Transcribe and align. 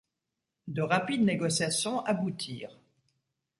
De 0.67 0.81
rapides 0.81 1.21
négociations 1.23 2.03
aboutirent. 2.05 2.75